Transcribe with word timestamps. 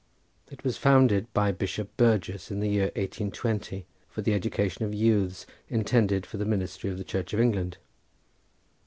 It 0.49 0.63
was 0.63 0.77
founded 0.79 1.31
by 1.31 1.51
Bishop 1.51 1.95
Burgess 1.95 2.49
in 2.49 2.59
the 2.59 2.69
year 2.69 2.85
1820, 2.95 3.85
for 4.09 4.23
the 4.23 4.33
education 4.33 4.83
of 4.83 4.95
youths 4.95 5.45
intended 5.69 6.25
for 6.25 6.37
the 6.37 6.43
ministry 6.45 6.89
of 6.89 6.97
the 6.97 7.03
Church 7.03 7.33
of 7.35 7.39
England. 7.39 7.77